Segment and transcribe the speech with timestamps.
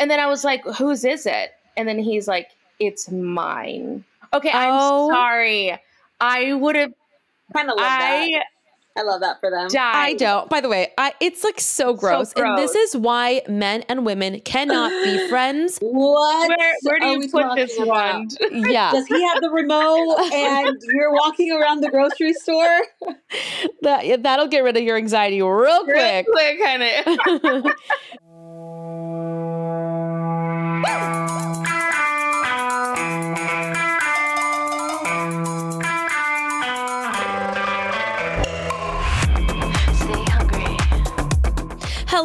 [0.00, 1.52] And then I was like, whose is it?
[1.76, 2.48] And then he's like,
[2.80, 4.04] it's mine.
[4.34, 5.08] Okay, Oh.
[5.10, 5.78] I'm sorry.
[6.20, 6.92] I would have.
[7.54, 8.44] Kind of love I that.
[8.96, 9.68] I love that for them.
[9.68, 9.94] died.
[9.94, 10.48] I don't.
[10.50, 12.32] By the way, I it's like so gross.
[12.34, 15.78] And this is why men and women cannot be friends.
[15.80, 16.48] What?
[16.48, 18.28] Where, where do are you we put this one?
[18.50, 18.90] Yeah.
[18.92, 22.80] Does he have the remote and you're walking around the grocery store?
[23.82, 26.26] that, that'll get rid of your anxiety real Real quick.
[26.26, 27.70] quick, honey.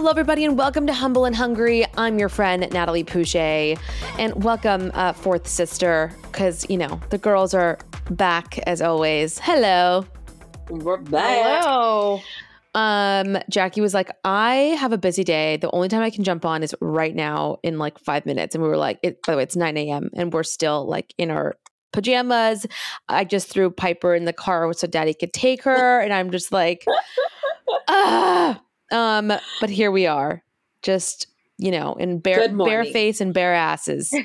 [0.05, 1.84] Hello, everybody, and welcome to Humble and Hungry.
[1.98, 3.76] I'm your friend Natalie Puche,
[4.20, 7.80] and welcome, uh, fourth sister, because you know the girls are
[8.12, 9.40] back as always.
[9.40, 10.05] Hello.
[10.70, 11.63] We're back.
[11.63, 12.22] Hello.
[12.76, 15.58] Um, Jackie was like, I have a busy day.
[15.58, 18.54] The only time I can jump on is right now in like five minutes.
[18.54, 20.12] And we were like, it, by the way, it's 9 a.m.
[20.13, 21.55] and we're still like in our
[21.93, 22.68] pajamas.
[23.10, 25.99] I just threw Piper in the car so daddy could take her.
[25.99, 26.85] And I'm just like,
[27.87, 28.62] ah.
[28.91, 30.44] Um, but here we are,
[30.82, 34.14] just, you know, in bare, bare face and bare asses.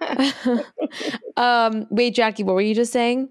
[1.36, 3.28] um, wait, Jackie, what were you just saying?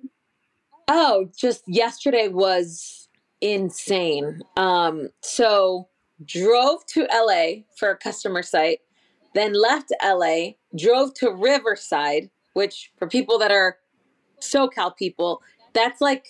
[0.87, 3.07] Oh, just yesterday was
[3.39, 4.41] insane.
[4.57, 5.87] Um, so
[6.25, 8.79] drove to LA for a customer site,
[9.33, 13.77] then left LA, drove to Riverside, which for people that are
[14.41, 15.41] SoCal people,
[15.73, 16.27] that's like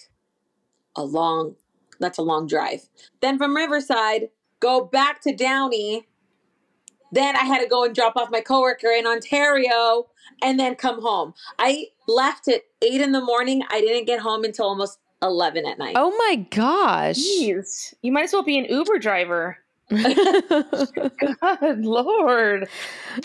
[0.95, 1.55] a long
[2.01, 2.87] that's a long drive.
[3.21, 6.07] Then from Riverside, go back to Downey.
[7.11, 10.07] Then I had to go and drop off my coworker in Ontario
[10.41, 11.33] and then come home.
[11.59, 13.63] I left at eight in the morning.
[13.69, 15.95] I didn't get home until almost 11 at night.
[15.97, 17.17] Oh my gosh.
[17.17, 17.93] Jeez.
[18.01, 19.57] You might as well be an Uber driver.
[21.41, 22.69] God, Lord.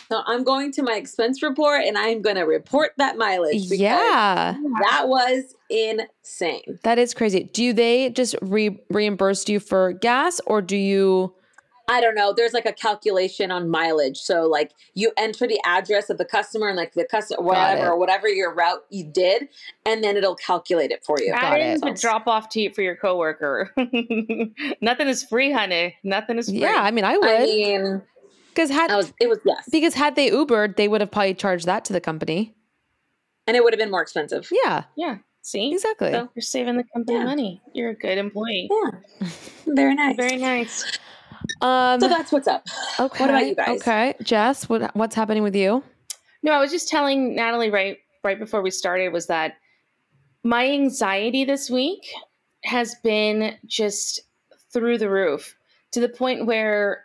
[0.09, 3.65] So I'm going to my expense report and I'm going to report that mileage.
[3.65, 4.57] because yeah.
[4.91, 6.79] That was insane.
[6.83, 7.45] That is crazy.
[7.53, 11.35] Do they just re- reimburse you for gas or do you
[11.89, 12.33] I don't know.
[12.37, 14.19] There's like a calculation on mileage.
[14.19, 17.99] So like you enter the address of the customer and like the customer whatever or
[17.99, 19.49] whatever your route you did,
[19.85, 21.31] and then it'll calculate it for you.
[21.33, 21.81] Got Add in it.
[21.83, 23.73] the drop off to for your coworker.
[24.81, 25.97] Nothing is free, honey.
[26.03, 26.59] Nothing is free.
[26.59, 27.29] Yeah, I mean I would.
[27.29, 27.49] I would.
[27.49, 28.03] mean,
[28.57, 31.67] Cuz had was it was yes, because had they Ubered, they would have probably charged
[31.67, 32.55] that to the company.
[33.47, 34.49] and it would have been more expensive.
[34.51, 35.19] Yeah, Yeah.
[35.43, 35.71] See?
[35.73, 36.11] exactly.
[36.11, 37.25] So you're saving the company Yeah.
[37.25, 37.61] money.
[37.73, 38.69] You're a good employee.
[38.69, 39.29] Yeah,
[39.67, 40.17] very nice.
[40.17, 40.85] Very nice.
[41.61, 42.65] Um So that's what's up.
[43.01, 43.23] okay.
[43.25, 43.81] what about you guys?
[43.81, 44.15] Okay.
[44.23, 45.83] Jess, what what's happening with you?
[46.43, 49.55] No, I was just telling Natalie right right before we started was that
[50.45, 52.07] my anxiety this week
[52.65, 54.21] has been just
[54.73, 55.57] through the roof
[55.93, 57.05] to the point where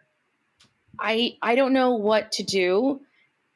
[0.99, 3.01] I I don't know what to do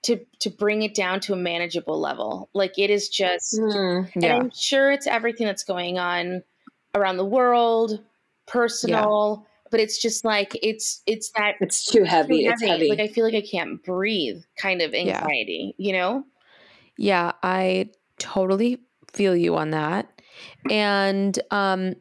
[0.03, 2.49] to to bring it down to a manageable level.
[2.53, 4.37] Like it is just and Yeah.
[4.37, 6.43] I'm sure it's everything that's going on
[6.93, 7.99] around the world,
[8.47, 12.45] personal, but it's just like it's it's that It's too heavy.
[12.45, 12.89] too It's heavy.
[12.91, 15.19] Like I feel like I can't breathe kind of Yeah.
[15.19, 16.23] anxiety, you know?
[16.97, 18.79] Yeah, I totally
[19.11, 20.07] feel you on that.
[20.69, 21.95] And um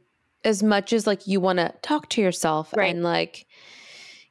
[0.44, 2.94] as much as like you want to talk to yourself Right.
[2.94, 3.46] and like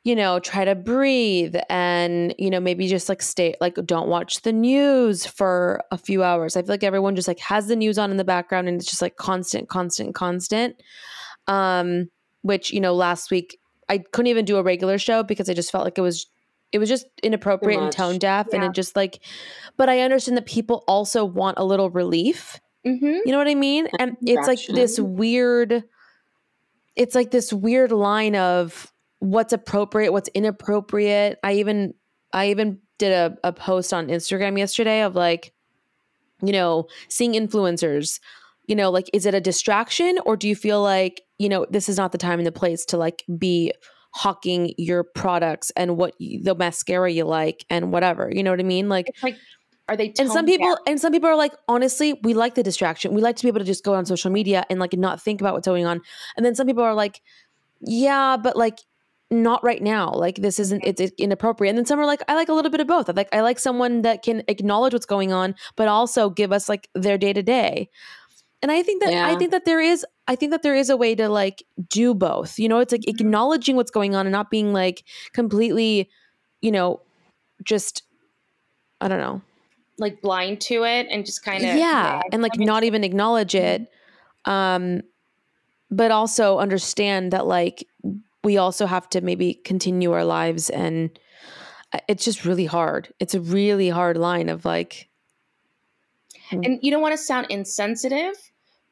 [0.05, 4.41] you know, try to breathe and you know, maybe just like stay like don't watch
[4.43, 6.55] the news for a few hours.
[6.55, 8.89] I feel like everyone just like has the news on in the background and it's
[8.89, 10.81] just like constant constant constant.
[11.47, 12.07] Um
[12.43, 13.59] which, you know, last week
[13.89, 16.27] I couldn't even do a regular show because I just felt like it was
[16.71, 19.19] it was just inappropriate and tone deaf and it just like
[19.77, 22.59] but I understand that people also want a little relief.
[22.85, 23.05] Mm-hmm.
[23.25, 23.87] You know what I mean?
[23.99, 25.83] And it's like this weird
[26.95, 31.39] it's like this weird line of what's appropriate, what's inappropriate.
[31.43, 31.93] I even
[32.33, 35.53] I even did a, a post on Instagram yesterday of like,
[36.41, 38.19] you know, seeing influencers,
[38.66, 41.90] you know, like is it a distraction or do you feel like, you know, this
[41.90, 43.74] is not the time and the place to like be
[44.13, 48.31] hawking your products and what you, the mascara you like and whatever.
[48.31, 48.88] You know what I mean?
[48.88, 49.38] Like It's like,
[49.89, 50.13] are they?
[50.18, 50.77] and some people down?
[50.88, 53.60] and some people are like honestly we like the distraction we like to be able
[53.60, 56.01] to just go on social media and like not think about what's going on
[56.38, 57.21] and then some people are like
[57.81, 58.80] yeah but like
[59.30, 62.36] not right now like this isn't it's, it's inappropriate and then some are like i
[62.36, 65.06] like a little bit of both i like i like someone that can acknowledge what's
[65.06, 67.89] going on but also give us like their day to day
[68.63, 70.98] and i think that i think that there is i think that there is a
[70.98, 73.15] way to like do both you know it's like mm-hmm.
[73.15, 76.10] acknowledging what's going on and not being like completely
[76.62, 77.00] you know
[77.63, 78.04] just
[79.01, 79.42] i don't know.
[80.00, 83.04] Like blind to it and just kind of yeah, and like that makes not even
[83.04, 83.81] acknowledge it.
[84.48, 84.51] Mm-hmm.
[84.51, 85.01] Um
[85.92, 87.88] but also understand that like
[88.44, 91.19] we also have to maybe continue our lives and
[91.94, 93.13] uh, it's just really hard.
[93.19, 95.09] It's a really hard line of like
[96.51, 96.80] and mm.
[96.81, 98.36] you don't want to sound insensitive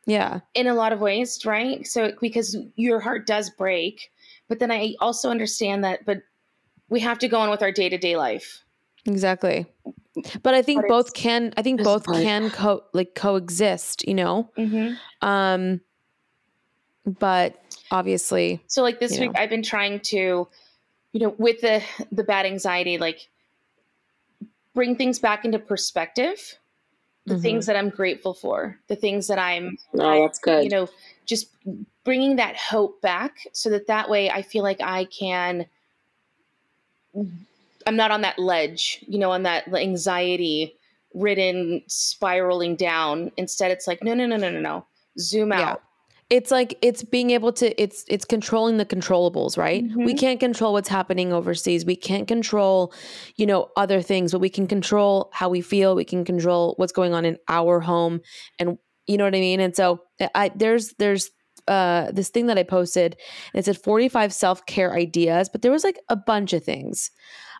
[0.05, 0.39] yeah.
[0.53, 1.85] in a lot of ways right?
[1.85, 4.11] So because your heart does break
[4.51, 6.23] but then i also understand that but
[6.89, 8.65] we have to go on with our day-to-day life.
[9.05, 9.65] Exactly.
[10.43, 14.51] But i think but both can i think both can co like coexist you know?
[14.57, 14.93] Mm-hmm.
[15.25, 15.79] um
[17.05, 19.39] but obviously so like this week know.
[19.39, 20.47] i've been trying to
[21.13, 21.81] you know with the
[22.11, 23.29] the bad anxiety like
[24.75, 26.59] bring things back into perspective
[27.25, 27.41] the mm-hmm.
[27.41, 30.63] things that I'm grateful for, the things that I'm, oh, that's good.
[30.63, 30.89] You know,
[31.25, 31.47] just
[32.03, 35.65] bringing that hope back so that that way I feel like I can,
[37.15, 40.75] I'm not on that ledge, you know, on that anxiety
[41.13, 43.31] ridden spiraling down.
[43.37, 44.85] Instead, it's like, no, no, no, no, no, no.
[45.19, 45.83] Zoom out.
[46.31, 49.83] It's like it's being able to it's it's controlling the controllables right?
[49.83, 50.05] Mm-hmm.
[50.05, 51.85] we can't control what's happening overseas.
[51.85, 52.93] We can't control
[53.35, 55.93] you know other things but we can control how we feel.
[55.93, 58.21] We can control what's going on in our home
[58.57, 59.59] and you know what i mean?
[59.59, 61.29] And so i there's there's
[61.67, 63.17] uh this thing that i posted
[63.53, 67.11] and it said 45 self-care ideas but there was like a bunch of things.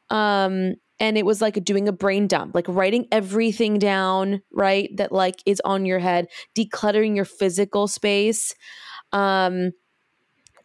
[0.09, 5.12] Um and it was like doing a brain dump like writing everything down right that
[5.12, 8.56] like is on your head decluttering your physical space
[9.12, 9.71] um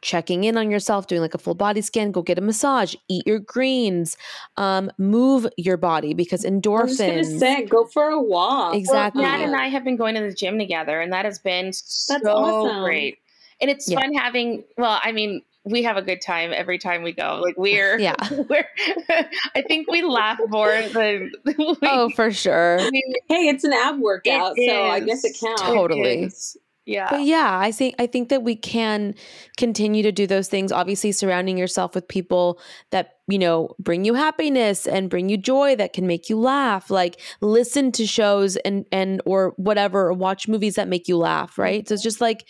[0.03, 3.27] checking in on yourself doing like a full body scan go get a massage eat
[3.27, 4.17] your greens
[4.59, 9.57] um move your body because endorphins say, go for a walk exactly well, Matt and
[9.57, 12.85] I have been going to the gym together and that has been so awesome.
[12.85, 13.19] great
[13.61, 13.99] and it's yeah.
[13.99, 17.41] fun having well i mean we have a good time every time we go.
[17.43, 18.15] Like we're yeah.
[18.49, 18.67] We're
[19.55, 22.79] I think we laugh more than we, Oh, for sure.
[22.79, 25.63] hey, it's an ab workout, so I guess it counts.
[25.63, 26.25] Totally.
[26.25, 26.33] It
[26.87, 27.09] yeah.
[27.11, 29.17] But yeah, I think I think that we can
[29.57, 30.71] continue to do those things.
[30.71, 32.61] Obviously, surrounding yourself with people
[32.93, 36.89] that, you know, bring you happiness and bring you joy that can make you laugh.
[36.89, 41.59] Like listen to shows and and or whatever, or watch movies that make you laugh,
[41.59, 41.87] right?
[41.89, 42.47] So it's just like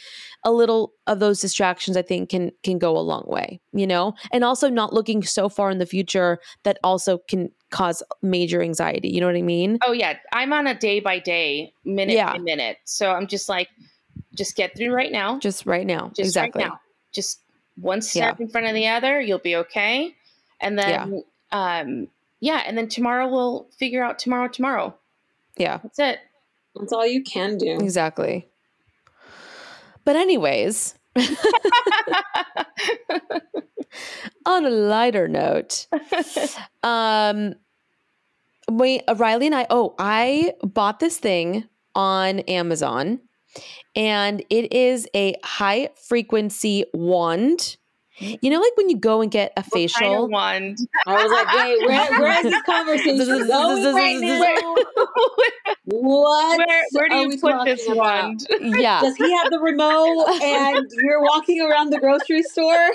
[0.46, 4.14] a little of those distractions I think can can go a long way, you know?
[4.32, 9.08] And also not looking so far in the future that also can cause major anxiety.
[9.08, 9.78] You know what I mean?
[9.84, 10.16] Oh yeah.
[10.32, 12.32] I'm on a day by day, minute yeah.
[12.32, 12.78] by minute.
[12.84, 13.68] So I'm just like
[14.36, 15.40] just get through right now.
[15.40, 16.12] Just right now.
[16.14, 16.62] Just exactly.
[16.62, 16.80] Right now.
[17.12, 17.40] Just
[17.80, 18.44] one step yeah.
[18.44, 20.14] in front of the other, you'll be okay.
[20.60, 21.80] And then yeah.
[21.80, 22.06] um
[22.38, 24.94] yeah, and then tomorrow we'll figure out tomorrow tomorrow.
[25.56, 25.80] Yeah.
[25.82, 26.20] That's it.
[26.76, 27.78] That's all you can do.
[27.80, 28.46] Exactly.
[30.06, 30.94] But anyways,
[34.46, 35.86] on a lighter note,
[36.82, 37.56] um
[38.70, 41.64] we Riley and I oh, I bought this thing
[41.94, 43.20] on Amazon
[43.96, 47.76] and it is a high frequency wand.
[48.18, 50.78] You know, like when you go and get a facial wand.
[51.06, 54.74] I was like, wait, where, where is this conversation going right now?
[55.84, 56.58] what?
[56.58, 57.96] Where, where do you put this about?
[57.96, 58.46] wand?
[58.60, 59.02] Yeah.
[59.02, 62.90] Does he have the remote and you're walking around the grocery store?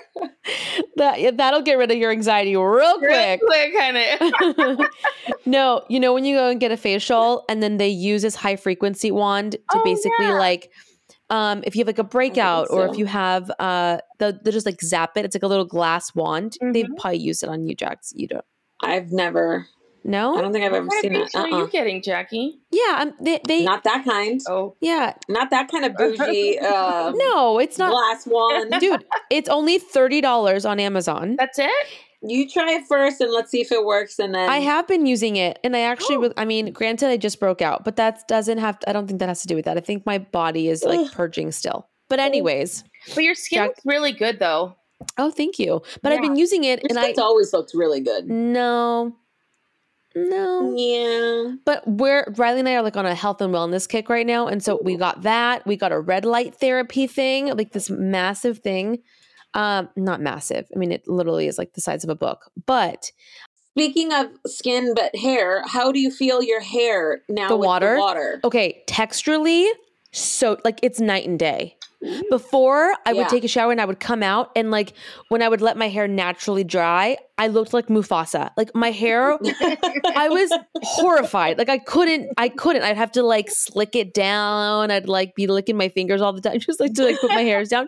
[0.97, 3.41] that that'll get rid of your anxiety real quick.
[3.41, 4.85] Real quick, honey.
[5.45, 8.35] no, you know when you go and get a facial and then they use this
[8.35, 10.39] high frequency wand to oh, basically yeah.
[10.39, 10.71] like
[11.31, 12.75] um, if you have like a breakout so.
[12.75, 15.23] or if you have uh, they'll, they'll, just like zap it.
[15.23, 16.57] It's like a little glass wand.
[16.61, 16.73] Mm-hmm.
[16.73, 18.13] They've probably used it on you, Jax.
[18.15, 18.45] You don't.
[18.83, 19.65] I've never.
[20.03, 21.29] No, I don't think I've ever what seen that.
[21.35, 21.43] Uh-uh.
[21.43, 22.59] Are you getting, Jackie?
[22.71, 24.41] Yeah, um, they, they not that kind.
[24.49, 26.59] Oh, yeah, not that kind of bougie.
[26.71, 29.03] Uh, no, it's not glass one, dude.
[29.29, 31.35] It's only thirty dollars on Amazon.
[31.37, 31.87] That's it.
[32.23, 34.19] You try it first and let's see if it works.
[34.19, 36.33] And then I have been using it, and I actually, oh.
[36.37, 38.79] I mean, granted, I just broke out, but that doesn't have.
[38.79, 39.77] To, I don't think that has to do with that.
[39.77, 41.11] I think my body is like Ugh.
[41.11, 41.87] purging still.
[42.09, 42.83] But anyways,
[43.15, 44.75] but your skin looks really good though.
[45.17, 45.81] Oh, thank you.
[46.01, 46.15] But yeah.
[46.15, 48.29] I've been using it, your and I always looks really good.
[48.29, 49.15] No,
[50.15, 50.73] no.
[50.75, 51.55] Yeah.
[51.65, 54.47] But we're Riley and I are like on a health and wellness kick right now.
[54.47, 55.65] And so we got that.
[55.65, 58.99] We got a red light therapy thing, like this massive thing.
[59.53, 60.67] Um, not massive.
[60.73, 62.49] I mean, it literally is like the size of a book.
[62.65, 63.11] But
[63.77, 67.95] speaking of skin but hair, how do you feel your hair now the water?
[67.95, 68.39] The water.
[68.43, 69.67] Okay, texturally,
[70.11, 71.77] so like it's night and day.
[72.29, 74.93] Before I would take a shower and I would come out and like
[75.27, 78.51] when I would let my hair naturally dry, I looked like Mufasa.
[78.57, 79.37] Like my hair
[80.15, 81.57] I was horrified.
[81.57, 82.83] Like I couldn't I couldn't.
[82.83, 84.89] I'd have to like slick it down.
[84.89, 87.41] I'd like be licking my fingers all the time just like to like put my
[87.41, 87.87] hairs down.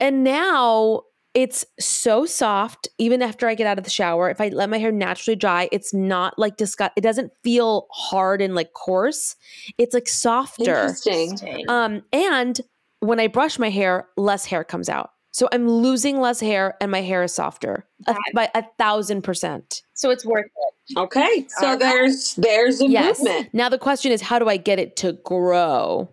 [0.00, 1.02] And now
[1.34, 4.30] it's so soft even after I get out of the shower.
[4.30, 6.92] If I let my hair naturally dry, it's not like disgust.
[6.96, 9.34] It doesn't feel hard and like coarse.
[9.76, 10.62] It's like softer.
[10.62, 11.64] Interesting.
[11.68, 12.60] Um, and
[13.00, 15.10] when I brush my hair, less hair comes out.
[15.32, 19.82] So I'm losing less hair and my hair is softer a, by a thousand percent.
[19.94, 20.98] So it's worth it.
[20.98, 21.46] Okay.
[21.48, 23.18] So there's there's a yes.
[23.18, 23.52] movement.
[23.52, 26.08] Now the question is how do I get it to grow?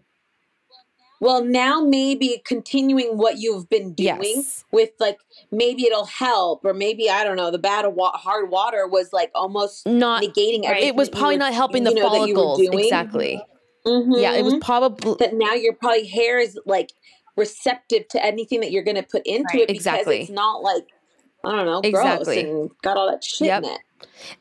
[1.20, 4.66] Well, now maybe continuing what you've been doing yes.
[4.72, 5.20] with like
[5.52, 7.52] maybe it'll help, or maybe I don't know.
[7.52, 10.64] The bad wa- hard water was like almost not negating.
[10.64, 10.82] Right.
[10.82, 13.40] It was probably not helping the know, follicles exactly.
[13.86, 14.14] Mm-hmm.
[14.14, 16.92] Yeah, it was probably that now your probably hair is like
[17.36, 19.62] receptive to anything that you're going to put into right.
[19.62, 20.22] it because exactly.
[20.22, 20.86] it's not like
[21.44, 22.44] I don't know, exactly.
[22.44, 23.64] gross and got all that shit yep.
[23.64, 23.80] in it.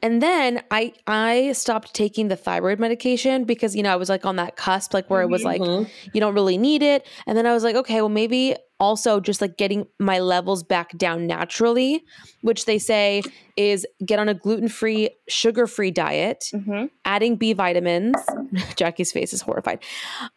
[0.02, 4.26] And then I I stopped taking the thyroid medication because you know I was like
[4.26, 5.90] on that cusp like where it was like mm-hmm.
[6.12, 9.40] you don't really need it and then I was like okay well maybe also just
[9.42, 12.02] like getting my levels back down naturally,
[12.40, 13.22] which they say
[13.56, 16.86] is get on a gluten free, sugar free diet, mm-hmm.
[17.04, 18.16] adding B vitamins.
[18.76, 19.84] Jackie's face is horrified.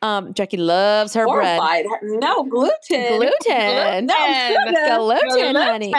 [0.02, 1.86] Um, Jackie loves her horrified.
[1.86, 2.20] bread.
[2.20, 3.18] No gluten.
[3.18, 4.06] Gluten.
[4.06, 4.56] No
[5.00, 5.94] gluten, gluten, honey.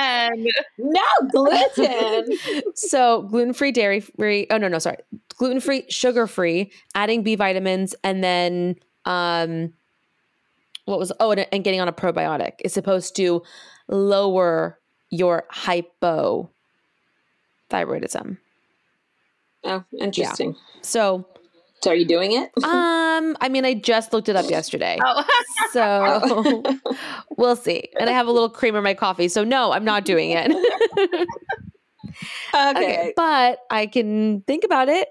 [0.78, 2.38] No gluten.
[2.74, 4.46] so gluten free, dairy free.
[4.50, 4.98] Oh no, no, sorry.
[5.38, 9.72] Gluten free, sugar free, adding B vitamins, and then um
[10.84, 13.42] what was oh and, and getting on a probiotic is supposed to
[13.88, 14.78] lower
[15.10, 18.38] your hypothyroidism.
[19.64, 20.52] Oh, interesting.
[20.52, 20.58] Yeah.
[20.82, 21.26] So
[21.84, 22.50] so are you doing it?
[22.64, 24.98] um, I mean, I just looked it up yesterday.
[25.04, 25.24] Oh.
[25.72, 26.62] so
[27.36, 27.90] we'll see.
[28.00, 29.28] And I have a little cream in my coffee.
[29.28, 30.50] So no, I'm not doing it.
[32.54, 32.54] okay.
[32.54, 33.12] okay.
[33.16, 35.08] But I can think about it.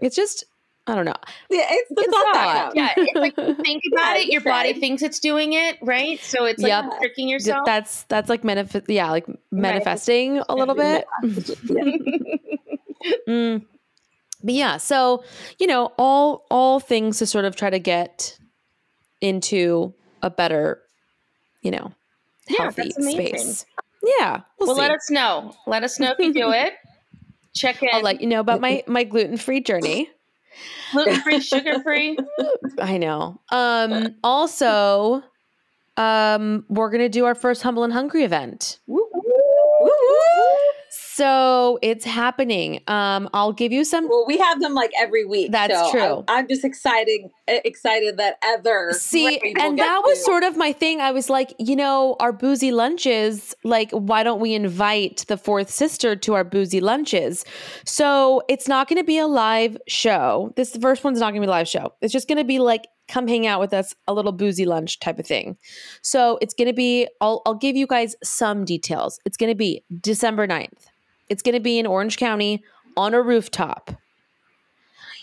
[0.00, 0.44] It's just
[0.86, 1.14] I don't know.
[1.50, 3.34] Yeah, it's the it's thought that Yeah, it's like
[3.64, 6.18] think about yeah, it, your body thinks it's doing it, right?
[6.20, 6.98] So it's like yep.
[6.98, 7.64] tricking yourself.
[7.66, 8.88] That's that's like manifest.
[8.88, 11.06] Yeah, like manifesting a little bit.
[13.28, 13.64] mm.
[14.42, 15.22] But yeah, so
[15.58, 18.38] you know, all all things to sort of try to get
[19.20, 20.80] into a better,
[21.62, 21.92] you know,
[22.48, 23.66] healthy yeah, space.
[24.02, 24.40] Yeah.
[24.58, 25.54] We'll, well let us know.
[25.66, 26.74] Let us know if you do it.
[27.54, 27.90] Check in.
[27.92, 30.08] I'll let you know about my my gluten free journey.
[30.92, 32.18] Gluten free, sugar free.
[32.78, 33.40] I know.
[33.50, 35.22] Um, also,
[35.96, 38.78] um, we're gonna do our first Humble and Hungry event.
[38.86, 38.99] Woo, woo, woo,
[41.20, 42.80] so it's happening.
[42.86, 44.08] Um, I'll give you some.
[44.08, 45.52] Well, we have them like every week.
[45.52, 46.24] That's so true.
[46.28, 48.92] I, am just excited, excited that Heather.
[48.94, 51.02] See, and that was sort of my thing.
[51.02, 53.54] I was like, you know, our boozy lunches.
[53.64, 57.44] Like, why don't we invite the fourth sister to our boozy lunches?
[57.84, 60.54] So it's not going to be a live show.
[60.56, 61.92] This the first one's not going to be a live show.
[62.00, 65.00] It's just going to be like come hang out with us a little boozy lunch
[65.00, 65.56] type of thing
[66.00, 69.56] so it's going to be I'll, I'll give you guys some details it's going to
[69.56, 70.89] be december 9th
[71.30, 72.62] it's going to be in Orange County
[72.96, 73.90] on a rooftop.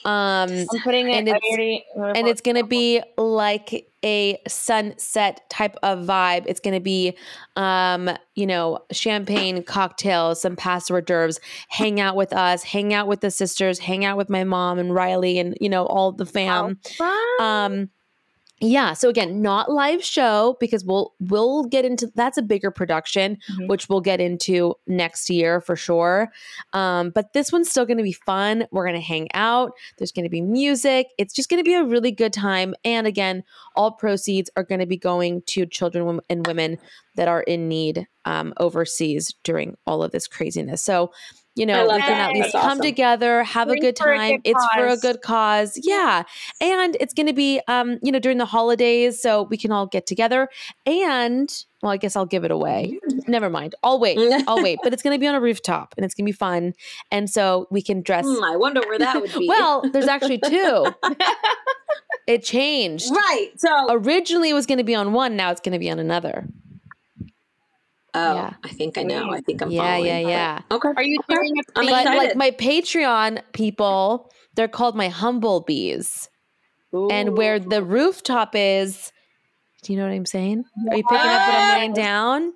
[0.06, 1.18] Um, I'm putting it.
[1.18, 6.46] And it's, already, and it's going to be like a sunset type of vibe.
[6.48, 7.18] It's going to be,
[7.58, 11.42] um, you know, champagne, cocktails, some pasta hors d'oeuvres.
[11.68, 12.64] Hang out with us.
[12.64, 13.80] Hang out with the sisters.
[13.80, 16.80] Hang out with my mom and Riley and you know all the fam.
[17.42, 17.90] Um,
[18.60, 23.38] yeah so again not live show because we'll we'll get into that's a bigger production
[23.52, 23.68] mm-hmm.
[23.68, 26.32] which we'll get into next year for sure.
[26.74, 28.66] Um, but this one's still going to be fun.
[28.72, 29.74] We're going to hang out.
[29.98, 31.08] There's going to be music.
[31.18, 32.74] It's just going to be a really good time.
[32.84, 33.44] And again
[33.76, 36.78] all proceeds are going to be going to children and women
[37.16, 40.82] that are in need um, overseas during all of this craziness.
[40.82, 41.12] So
[41.58, 42.82] you know, we can at least That's come awesome.
[42.82, 44.36] together, have Bring a good time.
[44.36, 44.70] A it's cause.
[44.76, 45.80] for a good cause.
[45.82, 46.24] Yeah.
[46.62, 49.22] And it's going to be, um, you know, during the holidays.
[49.22, 50.50] So we can all get together.
[50.86, 53.00] And, well, I guess I'll give it away.
[53.28, 53.74] Never mind.
[53.82, 54.20] I'll wait.
[54.48, 54.80] I'll wait.
[54.84, 56.74] But it's going to be on a rooftop and it's going to be fun.
[57.12, 58.26] And so we can dress.
[58.28, 59.48] Hmm, I wonder where that would be.
[59.48, 60.88] well, there's actually two.
[62.28, 63.10] it changed.
[63.12, 63.52] Right.
[63.58, 65.36] So originally it was going to be on one.
[65.36, 66.48] Now it's going to be on another.
[68.18, 68.54] Oh, yeah.
[68.64, 69.32] I think I know.
[69.32, 70.06] I think I'm yeah, following.
[70.06, 70.90] Yeah, yeah, Okay.
[70.96, 71.66] Are you doing it?
[71.76, 76.30] I'm but like my Patreon people, they're called my humble bees.
[76.96, 77.10] Ooh.
[77.10, 79.12] And where the rooftop is,
[79.84, 80.64] do you know what I'm saying?
[80.90, 82.54] Are you picking up what I'm laying down?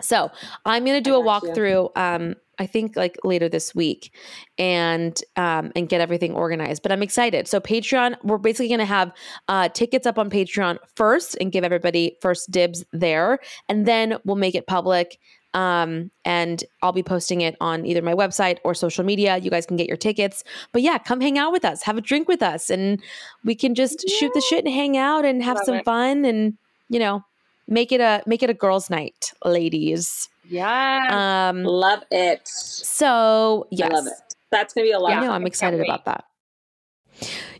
[0.00, 0.30] So
[0.64, 1.96] I'm gonna do a walkthrough.
[1.96, 4.14] Um, I think like later this week
[4.58, 6.82] and um and get everything organized.
[6.82, 7.48] But I'm excited.
[7.48, 9.12] So Patreon, we're basically gonna have
[9.48, 13.38] uh tickets up on Patreon first and give everybody first dibs there.
[13.68, 15.18] And then we'll make it public.
[15.54, 19.38] Um, and I'll be posting it on either my website or social media.
[19.38, 20.42] You guys can get your tickets.
[20.72, 23.00] But yeah, come hang out with us, have a drink with us, and
[23.44, 24.16] we can just yeah.
[24.16, 25.84] shoot the shit and hang out and have Love some it.
[25.84, 26.58] fun and
[26.88, 27.24] you know,
[27.68, 30.28] make it a make it a girls' night, ladies.
[30.48, 31.48] Yeah.
[31.50, 32.46] Um, love it.
[32.46, 34.34] So yes, I love it.
[34.50, 35.10] That's gonna be a lot.
[35.10, 36.24] Yeah, no, I'm excited about that.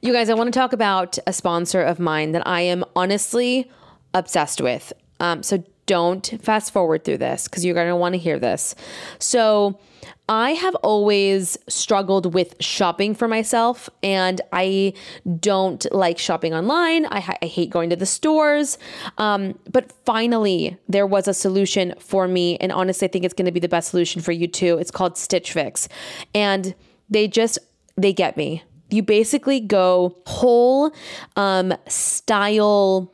[0.02, 3.70] You guys, I want to talk about a sponsor of mine that I am honestly
[4.12, 4.92] obsessed with.
[5.20, 8.74] Um, so don't fast forward through this because you're going to want to hear this.
[9.18, 9.78] So,
[10.28, 14.94] I have always struggled with shopping for myself, and I
[15.38, 17.04] don't like shopping online.
[17.06, 18.78] I, I hate going to the stores.
[19.18, 22.56] Um, but finally, there was a solution for me.
[22.56, 24.78] And honestly, I think it's going to be the best solution for you too.
[24.78, 25.88] It's called Stitch Fix.
[26.34, 26.74] And
[27.10, 27.58] they just,
[27.96, 28.62] they get me.
[28.90, 30.92] You basically go whole
[31.36, 33.13] um, style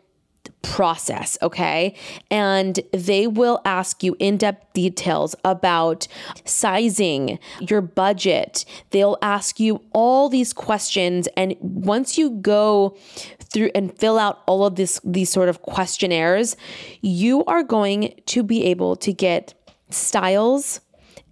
[0.63, 1.95] process, okay?
[2.31, 6.07] And they will ask you in depth details about
[6.45, 8.65] sizing, your budget.
[8.91, 11.29] They'll ask you all these questions.
[11.37, 12.97] And once you go
[13.53, 16.57] through and fill out all of this, these sort of questionnaires,
[17.01, 19.55] you are going to be able to get
[19.91, 20.81] styles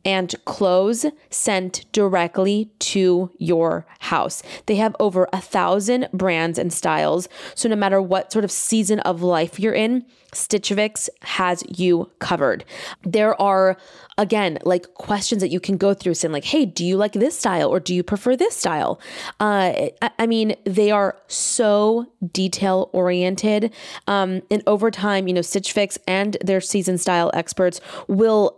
[0.09, 4.43] and clothes sent directly to your house.
[4.65, 7.29] They have over a thousand brands and styles.
[7.55, 12.11] So no matter what sort of season of life you're in, Stitch Fix has you
[12.21, 12.65] covered.
[13.03, 13.77] There are,
[14.17, 17.39] again, like questions that you can go through saying, like, hey, do you like this
[17.39, 19.01] style or do you prefer this style?
[19.41, 23.73] Uh, I, I mean, they are so detail oriented.
[24.07, 28.58] Um, and over time, you know, Stitch Fix and their season style experts will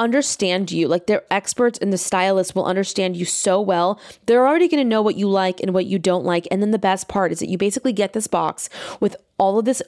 [0.00, 0.88] understand you.
[0.88, 4.00] Like they're experts and the stylists will understand you so well.
[4.26, 6.48] They're already going to know what you like and what you don't like.
[6.50, 9.66] And then the best part is that you basically get this box with all of
[9.66, 9.82] this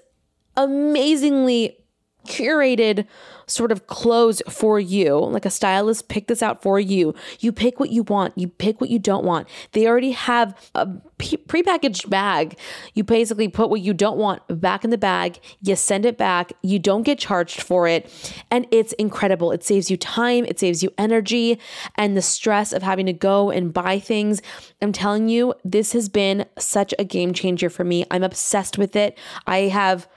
[0.56, 1.78] amazingly
[2.26, 3.06] curated
[3.46, 5.16] sort of clothes for you.
[5.18, 7.14] Like a stylist pick this out for you.
[7.40, 9.48] You pick what you want, you pick what you don't want.
[9.72, 10.86] They already have a
[11.18, 12.58] prepackaged bag.
[12.94, 16.52] You basically put what you don't want back in the bag, you send it back,
[16.62, 18.10] you don't get charged for it,
[18.50, 19.52] and it's incredible.
[19.52, 21.58] It saves you time, it saves you energy
[21.96, 24.42] and the stress of having to go and buy things.
[24.80, 28.04] I'm telling you, this has been such a game changer for me.
[28.10, 29.18] I'm obsessed with it.
[29.46, 30.08] I have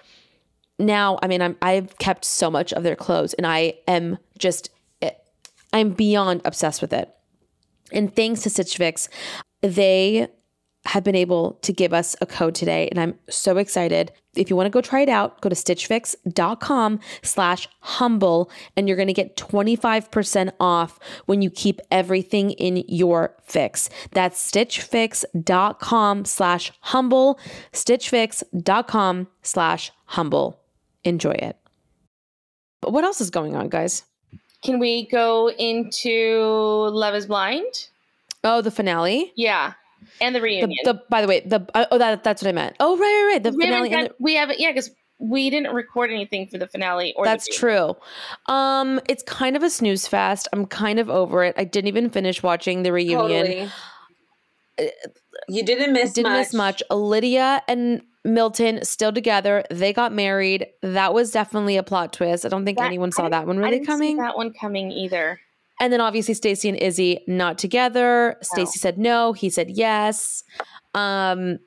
[0.78, 4.70] now, I mean, I'm I've kept so much of their clothes, and I am just
[5.02, 5.12] eh,
[5.72, 7.14] I'm beyond obsessed with it.
[7.92, 9.08] And thanks to Stitch Fix,
[9.62, 10.28] they
[10.86, 14.12] have been able to give us a code today and i'm so excited.
[14.36, 18.98] If you want to go try it out go to stitchfix.com slash humble and you're
[18.98, 23.90] going to get 25% off when you keep everything in your fix.
[24.12, 27.40] That's stitchfix.com slash humble
[27.74, 30.65] stitchfix.com slash humble
[31.06, 31.58] enjoy it.
[32.82, 34.04] But what else is going on, guys?
[34.64, 37.88] Can we go into Love is Blind?
[38.44, 39.32] Oh, the finale?
[39.36, 39.74] Yeah.
[40.22, 40.70] And the reunion.
[40.84, 42.76] The, the by the way, the uh, oh that that's what I meant.
[42.80, 43.44] Oh right, right, right.
[43.44, 43.90] The we finale.
[43.90, 47.48] Haven't, the, we haven't yeah, because we didn't record anything for the finale or That's
[47.48, 47.96] true.
[48.48, 50.48] Um it's kind of a snooze fest.
[50.54, 51.56] I'm kind of over it.
[51.58, 53.46] I didn't even finish watching the reunion.
[53.46, 53.70] Totally.
[54.80, 55.10] Uh,
[55.48, 56.40] you didn't miss didn't much.
[56.40, 56.84] miss much.
[56.92, 59.64] Lydia and Milton still together.
[59.70, 60.68] They got married.
[60.82, 62.46] That was definitely a plot twist.
[62.46, 64.18] I don't think that, anyone saw that one really coming.
[64.18, 65.40] that one coming either.
[65.80, 68.36] And then obviously Stacy and Izzy not together.
[68.36, 68.38] No.
[68.42, 69.34] Stacy said no.
[69.34, 70.44] He said yes.
[70.94, 71.60] Um,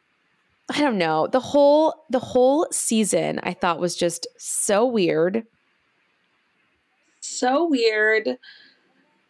[0.71, 1.27] I don't know.
[1.27, 5.45] The whole the whole season I thought was just so weird.
[7.21, 8.39] So weird.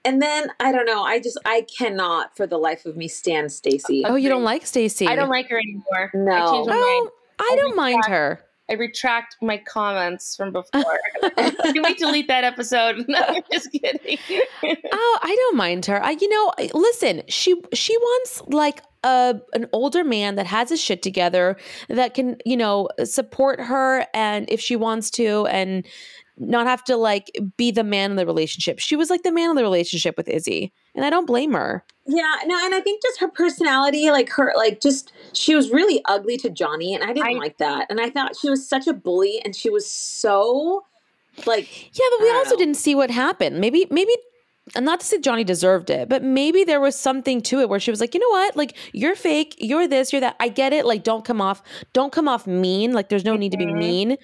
[0.04, 1.02] And then I don't know.
[1.02, 4.04] I just I cannot for the life of me stand Stacy.
[4.06, 5.06] Oh, you don't like Stacy?
[5.06, 6.10] I don't like her anymore.
[6.14, 6.32] No.
[6.32, 7.10] I changed my oh, mind.
[7.38, 8.40] I, I don't retract, mind her.
[8.70, 10.98] I retract my comments from before.
[11.36, 13.04] Can we delete that episode?
[13.08, 14.18] No, I'm just kidding.
[14.92, 16.02] oh, I don't mind her.
[16.04, 20.80] I, you know, listen, she she wants like a an older man that has his
[20.80, 21.56] shit together
[21.88, 25.86] that can, you know, support her and if she wants to and
[26.40, 28.78] not have to like be the man in the relationship.
[28.78, 31.84] She was like the man in the relationship with Izzy, and I don't blame her.
[32.06, 36.00] Yeah, no, and I think just her personality, like her, like just she was really
[36.06, 37.86] ugly to Johnny, and I didn't I, like that.
[37.90, 40.84] And I thought she was such a bully, and she was so
[41.46, 42.56] like yeah, but we also know.
[42.56, 43.60] didn't see what happened.
[43.60, 44.12] Maybe, maybe.
[44.74, 47.80] And not to say Johnny deserved it, but maybe there was something to it where
[47.80, 48.56] she was like, you know what?
[48.56, 50.36] Like, you're fake, you're this, you're that.
[50.40, 50.84] I get it.
[50.84, 52.92] Like, don't come off, don't come off mean.
[52.92, 53.78] Like, there's no need to be mm-hmm.
[53.78, 54.16] mean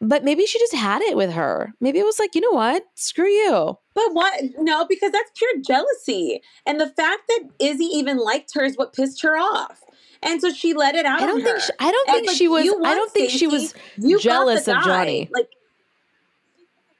[0.00, 1.74] but maybe she just had it with her.
[1.80, 2.84] Maybe it was like, you know what?
[2.94, 3.78] Screw you.
[3.94, 4.40] But what?
[4.58, 6.40] No, because that's pure jealousy.
[6.64, 9.82] And the fact that Izzy even liked her is what pissed her off.
[10.22, 11.20] And so she let it out.
[11.20, 11.60] I don't think.
[11.60, 12.62] She, I don't and think like, she was.
[12.62, 13.74] I don't think she was
[14.20, 15.28] jealous of Johnny.
[15.32, 15.48] Like,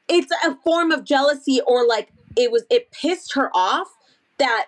[0.08, 2.64] it's a form of jealousy, or like it was.
[2.70, 3.88] It pissed her off
[4.38, 4.66] that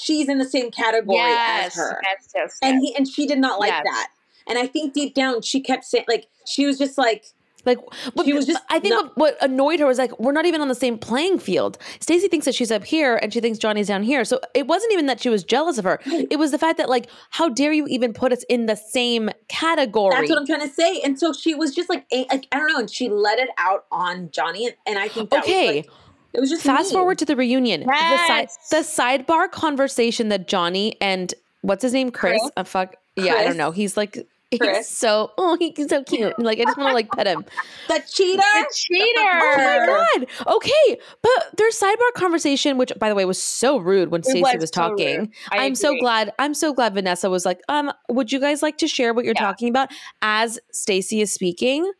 [0.00, 2.00] she's in the same category yes, as her.
[2.02, 4.08] Yes, yes, and he and she did not like that.
[4.46, 7.26] And I think deep down she kept saying, like, she was just like,
[7.64, 7.78] Like
[8.14, 10.46] what, She was just I think not- what, what annoyed her was like we're not
[10.46, 11.78] even on the same playing field.
[12.00, 14.24] Stacy thinks that she's up here and she thinks Johnny's down here.
[14.24, 16.00] So it wasn't even that she was jealous of her.
[16.06, 19.30] It was the fact that like how dare you even put us in the same
[19.48, 20.12] category?
[20.16, 21.00] That's what I'm trying to say.
[21.02, 23.48] And so she was just like, a- like I don't know, and she let it
[23.58, 25.66] out on Johnny, and, and I think that Okay.
[25.66, 25.90] was like,
[26.34, 26.92] it was just Fast mean.
[26.98, 27.80] forward to the reunion.
[27.84, 32.10] The, side, the sidebar conversation that Johnny and what's his name?
[32.10, 32.40] Chris.
[32.40, 32.50] Chris?
[32.56, 32.96] Uh, fuck.
[33.16, 33.70] Yeah, I don't know.
[33.72, 34.88] He's like he's Chris?
[34.88, 36.34] so oh he's so cute.
[36.38, 37.44] Like I just want to like pet him.
[37.88, 38.40] the cheater.
[38.40, 39.04] The cheater.
[39.18, 40.54] Oh my god.
[40.56, 44.54] Okay, but their sidebar conversation, which by the way was so rude when Stacey was
[44.60, 45.32] was, so talking.
[45.50, 46.32] I I'm so glad.
[46.38, 49.34] I'm so glad Vanessa was like, um, would you guys like to share what you're
[49.36, 49.42] Yeah.
[49.42, 49.90] talking about
[50.22, 51.90] as Stacey is speaking?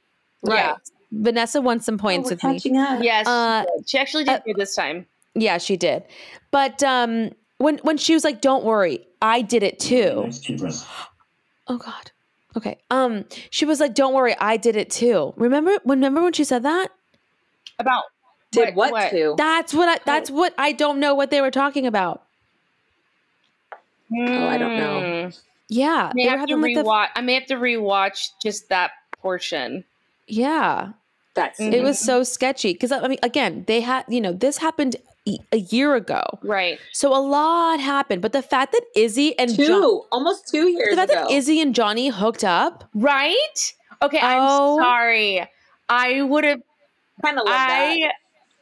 [0.47, 0.77] Yeah.
[1.13, 2.79] Vanessa won some Oh, points we're with me.
[2.79, 3.03] up.
[3.03, 5.07] Yes, Uh, she, actually did uh, this time.
[5.35, 6.05] Yeah, she did.
[6.51, 10.31] But um when when she was like, "Don't worry, I did it too."
[11.69, 12.11] Oh God.
[12.57, 12.79] Okay.
[12.91, 15.79] Um, she was like, "Don't worry, I did it too." Remember?
[15.87, 16.89] Remember when she said that?
[17.79, 18.05] About
[18.51, 19.35] Did what, to?
[19.39, 20.01] That's what I.
[20.05, 22.23] That's what I don't know what they were talking about.
[24.15, 25.31] Oh, I don't know.
[25.69, 26.83] Yeah, I may have to having like the.
[26.83, 27.09] rewatch.
[27.17, 29.85] I may have to rewatch just that portion.
[30.27, 30.91] Yeah,
[31.35, 31.73] That's Mhm.
[31.73, 35.39] it was so sketchy because I mean, again, they had you know this happened e-
[35.53, 36.79] a year ago, Right.
[36.93, 38.21] so a lot happened.
[38.23, 41.23] But the fact that Izzy and two, John, almost two years the fact ago.
[41.29, 42.85] that Izzy and Johnny hooked up.
[42.95, 43.59] Right?
[44.03, 44.77] Okay, Oh.
[44.79, 45.49] I'm sorry.
[45.89, 46.61] I would have
[47.25, 48.15] kind of I that.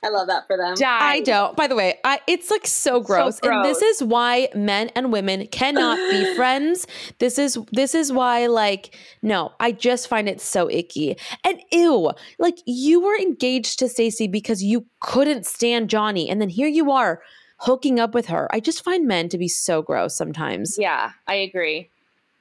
[0.03, 0.77] I love that for them.
[0.77, 1.03] died.
[1.03, 1.55] I don't.
[1.57, 3.39] By the way, I it's like so gross.
[3.43, 6.87] And this is why men and women cannot be friends.
[7.19, 11.17] This is this is why like no, I just find it so icky.
[11.45, 16.49] And ew, like you were engaged to Stacey because you couldn't stand Johnny and then
[16.49, 17.21] here you are
[17.59, 18.49] hooking up with her.
[18.55, 20.77] I just find men to be so gross sometimes.
[20.79, 21.91] Yeah, I agree.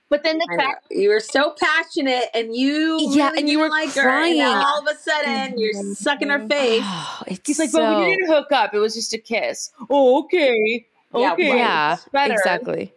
[0.10, 0.64] But then the I know.
[0.64, 4.38] fact You were so passionate, and you Yeah, really and you were like her, and
[4.38, 4.66] now crying.
[4.66, 5.96] all of a sudden, you're Mhm.
[5.96, 6.82] sucking her face.
[6.84, 8.74] Oh, it's he's like, so, but we didn't hook up.
[8.74, 9.70] It was just a kiss.
[9.90, 10.88] Oh, okay.
[11.16, 11.50] Yeah, Okay.
[11.52, 11.58] right.
[11.58, 12.94] Yeah, exactly.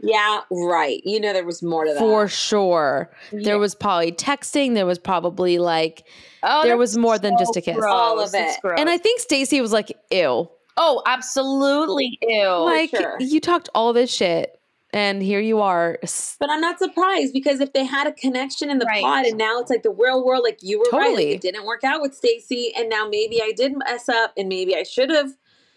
[0.00, 1.00] Yeah, right.
[1.04, 1.98] You know there was more to that.
[1.98, 3.10] For sure.
[3.32, 3.40] Yeah.
[3.42, 6.04] There was probably texting, there was probably like
[6.42, 7.76] Oh, there was more than just a kiss.
[7.76, 7.90] gross.
[7.92, 8.56] All of it.
[8.78, 10.50] And I think Stacy was like, ew.
[10.76, 12.48] oh, absolutely ew.
[12.64, 13.16] like sure.
[13.20, 14.58] you talked all this shit
[14.94, 15.98] and here you are.
[16.38, 19.02] But I'm not surprised because if they had a connection in the Right.
[19.02, 21.64] pod and now it's like the real world, like you were right, like, it didn't
[21.66, 25.10] work out with Stacy, and now maybe I did mess up and maybe I should
[25.10, 25.32] have.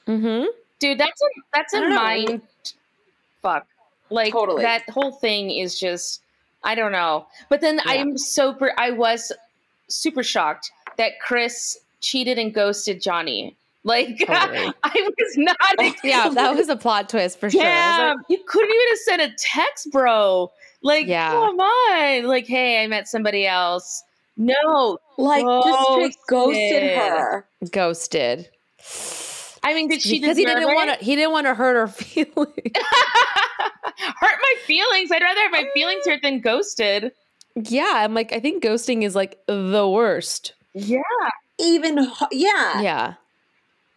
[0.07, 0.45] Mhm.
[0.79, 1.95] Dude, that's a that's I a don't know.
[1.95, 2.41] mind
[3.41, 3.65] fuck.
[4.09, 4.61] Like Totally.
[4.61, 6.21] that whole thing is just
[6.63, 7.25] I don't know.
[7.49, 7.91] But then Yeah.
[7.93, 9.31] I'm super I was
[9.89, 13.55] super shocked that Chris cheated and ghosted Johnny.
[13.87, 14.73] Like Totally.
[14.83, 15.55] I was not
[16.03, 17.61] Yeah, that was a plot twist for sure.
[17.63, 20.51] I was Damn, you couldn't even have sent a text, bro.
[20.83, 21.31] Like, Yeah.
[21.31, 22.25] come on.
[22.25, 24.03] Like, hey, I met somebody else.
[24.35, 24.99] No.
[25.17, 26.97] Like just ghosted Ghosted.
[26.97, 27.47] her.
[27.71, 28.49] ghosted.
[29.63, 31.87] I mean, did she because he didn't want to he didn't want to hurt her
[32.03, 32.27] feelings.
[32.77, 35.11] hurt my feelings.
[35.11, 37.11] I'd rather have my feelings hurt than ghosted.
[37.55, 40.53] yeah, I'm like I think ghosting is like the worst.
[40.73, 40.99] Yeah.
[41.59, 42.81] Even yeah.
[42.81, 43.13] Yeah.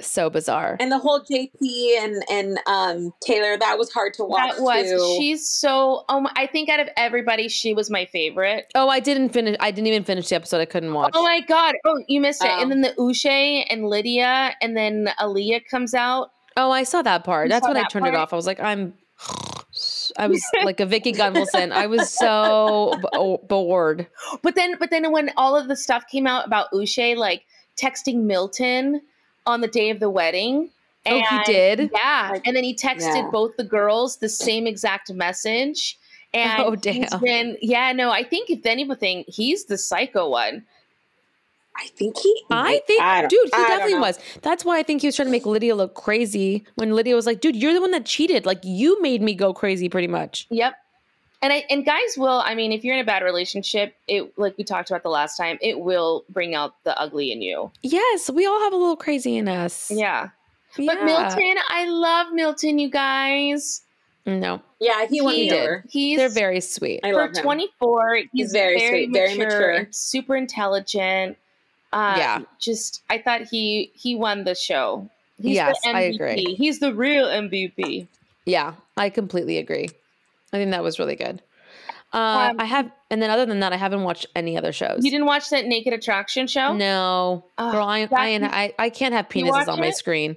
[0.01, 0.77] So bizarre.
[0.81, 1.51] And the whole JP
[1.99, 5.17] and and um Taylor, that was hard to watch That was too.
[5.19, 8.67] she's so oh I think out of everybody she was my favorite.
[8.75, 10.61] oh, I didn't finish I didn't even finish the episode.
[10.61, 11.13] I couldn't watch.
[11.15, 11.75] Oh my god.
[11.85, 12.51] Oh, you missed it.
[12.51, 12.61] Oh.
[12.63, 16.31] And then the Uche and Lydia and then Aaliyah comes out.
[16.57, 17.47] Oh, I saw that part.
[17.47, 18.33] You That's saw when I that turned it off.
[18.33, 18.95] I was like, I'm.
[20.19, 21.71] I was like a Vicki Gunvalson.
[21.71, 24.09] I was so b- oh, bored.
[24.43, 27.45] But then, but then when all of the stuff came out about Uche, like
[27.81, 29.01] texting Milton
[29.51, 30.71] on the day of the wedding.
[31.07, 31.91] Oh, he did?
[31.93, 32.31] Yeah.
[32.33, 33.31] Like, and then he texted yeah.
[33.31, 35.99] both the girls the same exact message.
[36.33, 37.21] And Oh, he's damn.
[37.21, 40.65] been, yeah, no, I think if anything, he's the psycho one.
[41.77, 44.19] I think he I think, I dude, he I definitely was.
[44.43, 47.27] That's why I think he was trying to make Lydia look crazy when Lydia was
[47.27, 48.45] like, dude, you're the one that cheated.
[48.45, 50.47] Like, you made me go crazy pretty much.
[50.51, 50.75] Yep.
[51.43, 54.59] And I and guys will, I mean, if you're in a bad relationship, it like
[54.59, 57.71] we talked about the last time, it will bring out the ugly in you.
[57.83, 59.91] Yes, we all have a little crazy in us.
[59.91, 60.29] Yeah.
[60.77, 63.83] But Milton, I love Milton, you guys.
[64.27, 65.59] No, Yeah, he won He me did.
[65.63, 65.85] over.
[65.89, 67.01] He's they're very sweet.
[67.03, 67.33] I for him.
[67.33, 69.87] 24 he's, He's very very, sweet, very mature, mature.
[69.93, 71.39] super intelligent
[71.93, 72.41] um, Yeah.
[72.61, 76.55] just i thought he he won the show he's Yes, the I agree.
[76.57, 78.07] he's the real mvp
[78.45, 79.89] Yeah, I completely agree.
[80.53, 81.43] I think that was really good.
[82.13, 85.05] Uh, Um, I have, and then other than that, I haven't watched any other shows.
[85.05, 89.15] you didn't watch that naked attraction show No, Oh, girl, I, I, I, I can't
[89.15, 89.97] have penises on my it?
[89.97, 90.37] screen.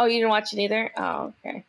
[0.00, 1.64] oh you didn't watch it either oh okay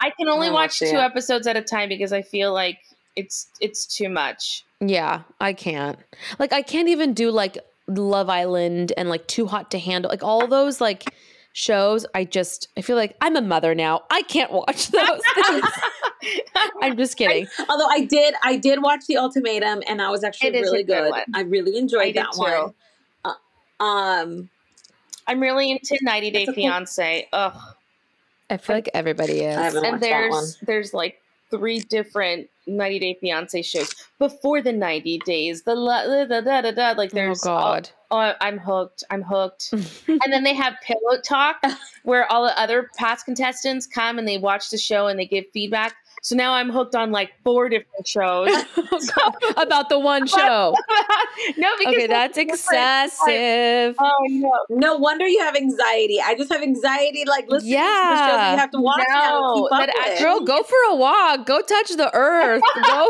[0.00, 2.78] i can only haven't watch two episodes at a time because i feel like
[3.14, 5.98] it's it's too much Yeah, I can't.
[6.38, 7.56] Like I can't even do like
[7.88, 10.10] Love Island and like Too Hot to Handle.
[10.10, 11.04] Like all those like
[11.54, 14.02] shows, I just I feel like I'm a mother now.
[14.10, 15.64] I can't watch those things.
[16.82, 17.46] I'm just kidding.
[17.58, 21.12] I, although I did I did watch The Ultimatum and that was actually really good.
[21.12, 22.74] good I really enjoyed I that one.
[23.24, 24.50] Uh, um
[25.26, 27.28] I'm really into 90 Day Fiance.
[27.32, 27.60] Cool- Ugh.
[28.48, 29.74] I feel like everybody is.
[29.74, 35.62] and there's there's like three different 90 Day Fiance shows before the 90 days.
[35.62, 37.90] The la, da, da, da, da, like oh, there's oh god.
[38.10, 39.04] All, oh, I'm hooked.
[39.10, 39.72] I'm hooked.
[39.72, 41.56] and then they have pillow talk
[42.02, 45.44] where all the other past contestants come and they watch the show and they give
[45.52, 45.94] feedback.
[46.26, 48.48] So now I'm hooked on like four different shows
[49.56, 50.74] about the one show.
[51.56, 53.94] no, because okay, that's excessive.
[53.96, 56.20] oh no, no wonder you have anxiety.
[56.20, 57.84] I just have anxiety like listening yeah.
[57.84, 59.04] to the shows you have to watch.
[59.08, 61.46] No, now to girl, go for a walk.
[61.46, 62.64] Go touch the earth.
[62.82, 63.08] go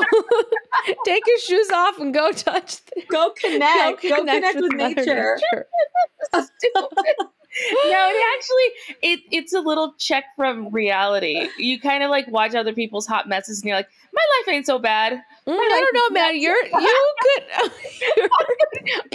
[1.06, 2.84] take your shoes off and go touch.
[2.84, 4.02] The, go connect.
[4.02, 5.40] Go connect, go connect with, with nature.
[6.34, 7.26] nature
[7.86, 11.48] no, it actually it it's a little check from reality.
[11.58, 14.66] You kind of like watch other people's hot messes, and you're like, my life ain't
[14.66, 15.12] so bad.
[15.46, 16.40] Mm, I don't know, man.
[16.40, 18.30] You're you could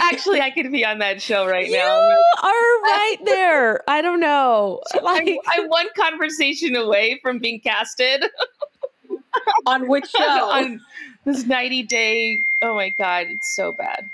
[0.00, 1.98] actually I could be on that show right you now.
[1.98, 2.50] You are
[2.82, 3.88] right there.
[3.88, 4.80] I don't know.
[5.02, 8.24] Like, I'm, I'm one conversation away from being casted.
[9.66, 10.50] on which show?
[10.50, 10.80] on
[11.24, 12.44] this 90 day.
[12.60, 14.10] Oh my god, it's so bad.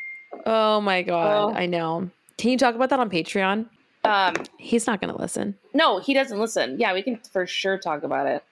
[0.47, 1.55] Oh my god, oh.
[1.55, 2.11] I know.
[2.37, 3.67] Can you talk about that on Patreon?
[4.09, 5.55] Um, he's not going to listen.
[5.75, 6.79] No, he doesn't listen.
[6.79, 8.43] Yeah, we can for sure talk about it.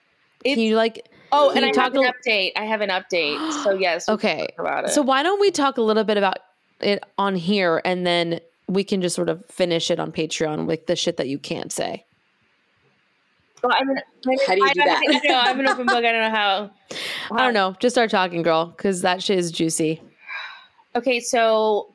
[0.43, 1.09] It's, can you like?
[1.31, 2.51] Oh, and I have an update.
[2.55, 3.63] I have an update.
[3.63, 4.07] So yes.
[4.07, 4.47] okay.
[4.59, 4.91] about it.
[4.91, 6.37] So why don't we talk a little bit about
[6.79, 10.85] it on here, and then we can just sort of finish it on Patreon with
[10.85, 12.05] the shit that you can't say.
[13.63, 13.97] Well, I'm an,
[14.45, 15.01] how do you do that?
[15.07, 15.97] I, know, I'm an open book.
[15.97, 16.71] I don't know how,
[17.29, 17.35] how.
[17.35, 17.75] I don't know.
[17.79, 20.01] Just start talking, girl, because that shit is juicy.
[20.95, 21.93] Okay, so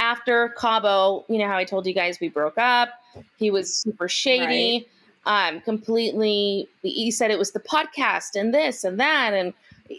[0.00, 2.90] after Cabo, you know how I told you guys we broke up.
[3.36, 4.86] He was super shady.
[5.26, 5.48] Right.
[5.48, 6.68] Um, completely.
[6.82, 9.52] He said it was the podcast and this and that, and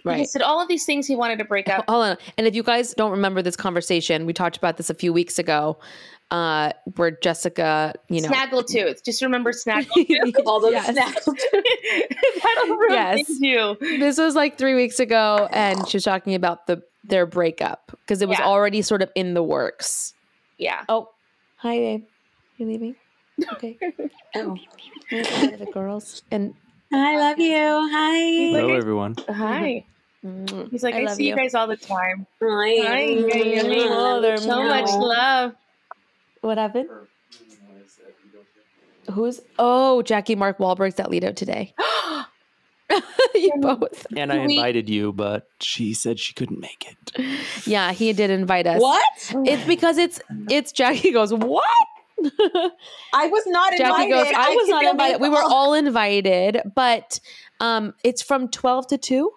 [0.04, 0.18] right.
[0.18, 1.86] he said all of these things he wanted to break up.
[1.88, 2.18] Hold on.
[2.38, 5.38] And if you guys don't remember this conversation, we talked about this a few weeks
[5.40, 5.78] ago.
[6.32, 9.04] Uh, where Jessica, you know, Snaggletooth.
[9.04, 10.36] Just remember Snaggletooth.
[10.46, 10.88] all those yes.
[10.96, 12.44] Snaggletooth.
[12.44, 13.28] That'll yes.
[13.40, 13.78] you.
[13.80, 18.22] This was like three weeks ago, and she was talking about the their breakup because
[18.22, 18.46] it was yeah.
[18.46, 20.14] already sort of in the works.
[20.58, 20.84] Yeah.
[20.90, 21.10] Oh,
[21.58, 22.04] hi, babe.
[22.58, 22.96] You leaving?
[23.54, 23.78] Okay.
[24.36, 24.58] oh,
[25.12, 26.54] the girls and
[26.92, 27.56] I love you.
[27.56, 28.60] Hi.
[28.60, 29.16] Hello, everyone.
[29.30, 29.86] Hi.
[30.26, 30.70] Mm-hmm.
[30.70, 31.36] He's like, I, I see you.
[31.36, 32.28] guys all the time.
[32.42, 32.76] Hi.
[32.82, 33.16] Hi.
[33.92, 35.56] Oh, so much love.
[36.42, 36.90] What happened?
[39.12, 39.42] Who's?
[39.58, 41.74] Oh, Jackie Mark Wahlberg's at Lido today.
[43.36, 44.06] you both.
[44.16, 47.68] And I invited you, but she said she couldn't make it.
[47.68, 48.82] Yeah, he did invite us.
[48.82, 49.04] What?
[49.46, 51.66] It's because it's it's Jackie goes, What?
[53.14, 54.12] I was not Jackie invited.
[54.12, 55.22] goes, I, I was not invited.
[55.22, 57.20] We were all invited, but
[57.60, 59.32] um it's from 12 to 2.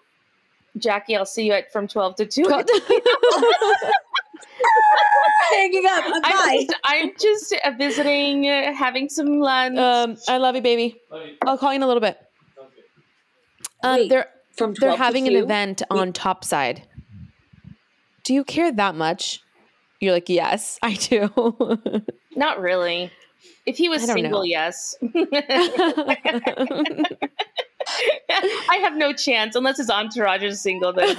[0.79, 2.43] Jackie, I'll see you at from 12 to 2.
[5.53, 6.05] Hanging up.
[6.25, 9.77] I'm just, I'm just uh, visiting, uh, having some lunch.
[9.79, 11.01] Um, I love you, baby.
[11.11, 11.37] Love you.
[11.47, 12.19] I'll call you in a little bit.
[13.83, 16.83] Um, Wait, they're from they're having an event on Topside.
[18.25, 19.43] Do you care that much?
[20.01, 21.31] You're like, yes, I do.
[22.37, 23.11] Not really.
[23.67, 24.45] If he was single, know.
[24.45, 24.97] yes.
[28.69, 30.93] I have no chance unless his entourage is single.
[30.93, 31.17] Then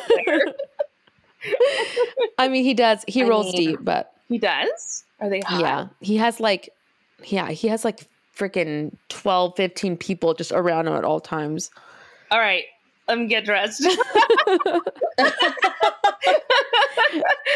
[2.37, 3.03] I mean, he does.
[3.07, 5.03] He I rolls mean, deep, but he does.
[5.19, 5.41] Are they?
[5.41, 5.61] Hot?
[5.61, 6.69] Yeah, he has like,
[7.25, 11.69] yeah, he has like freaking 12, 15 people just around him at all times.
[12.33, 12.63] All right,
[13.07, 13.85] let me get dressed.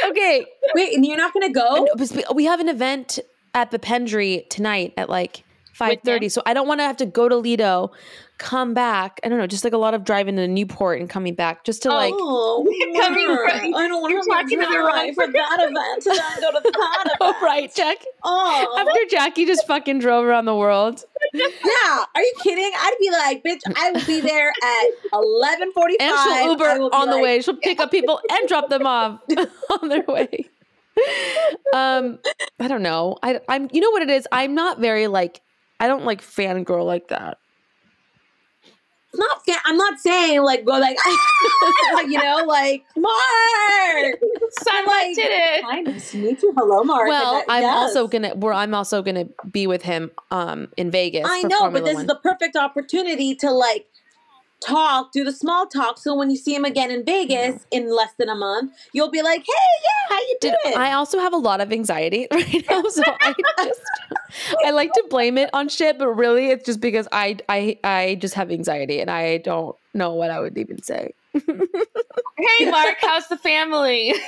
[0.05, 0.45] okay.
[0.75, 1.87] Wait, and you're not going to go?
[2.35, 3.17] We have an event
[3.55, 5.43] at the Pendry tonight at like
[5.77, 6.31] 5.30.
[6.31, 7.91] So I don't want to have to go to Lido,
[8.37, 9.19] come back.
[9.23, 11.83] I don't know, just like a lot of driving to Newport and coming back just
[11.83, 12.13] to like.
[12.15, 12.65] Oh,
[12.97, 16.51] coming from, I don't want to have to drive for that event and then go
[16.51, 17.17] to the.
[17.21, 17.97] Oh, right, Jack.
[18.23, 18.75] Oh.
[18.79, 21.03] After Jackie just fucking drove around the world.
[21.33, 22.03] yeah.
[22.15, 22.71] Are you kidding?
[22.75, 25.95] I'd be like, bitch, I will be there at 11.45.
[25.99, 27.41] And she'll Uber on like, the way.
[27.41, 29.21] She'll pick up people and drop them off
[29.81, 30.49] on their way.
[31.73, 32.19] um,
[32.59, 33.17] I don't know.
[33.21, 34.27] I, I'm, you know what it is?
[34.31, 35.41] I'm not very like
[35.79, 37.37] I don't like fangirl like that.
[39.15, 40.97] Not fa- I'm not saying like go like
[42.07, 44.19] you know like Mark.
[44.51, 45.63] Sunlight like, did it.
[45.63, 46.53] Hi, nice to meet you.
[46.55, 47.07] Hello, Mark.
[47.07, 47.75] Well, that, I'm yes.
[47.75, 48.35] also gonna.
[48.35, 51.25] Where I'm also gonna be with him um in Vegas.
[51.27, 52.03] I know, Formula but this One.
[52.03, 53.87] is the perfect opportunity to like
[54.65, 55.97] talk, do the small talk.
[55.97, 59.21] So when you see him again in Vegas in less than a month, you'll be
[59.21, 62.83] like, "Hey, yeah, how you doing?" I also have a lot of anxiety right now,
[62.89, 63.81] so I just
[64.65, 68.17] I like to blame it on shit, but really it's just because I I I
[68.19, 71.13] just have anxiety and I don't know what I would even say.
[72.59, 74.13] hey, Mark, how's the family?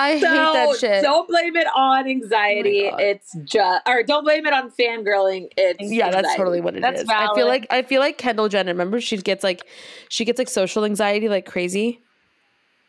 [0.00, 1.02] I so, hate that shit.
[1.02, 2.88] Don't blame it on anxiety.
[2.92, 5.48] Oh it's just, or don't blame it on fangirling.
[5.56, 6.22] It's yeah, anxiety.
[6.22, 7.08] that's totally what it that's is.
[7.08, 7.30] Valid.
[7.30, 8.70] I feel like I feel like Kendall Jenner.
[8.70, 9.66] Remember, she gets like
[10.08, 12.00] she gets like social anxiety like crazy.